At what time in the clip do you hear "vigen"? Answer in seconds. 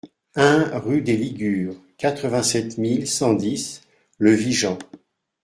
4.31-4.79